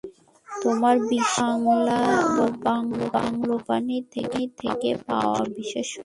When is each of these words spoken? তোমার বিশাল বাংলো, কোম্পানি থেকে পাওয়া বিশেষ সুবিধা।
তোমার 0.47 0.95
বিশাল 1.09 1.61
বাংলো, 2.65 3.53
কোম্পানি 3.57 3.97
থেকে 4.59 4.89
পাওয়া 5.07 5.41
বিশেষ 5.57 5.85
সুবিধা। 5.87 5.99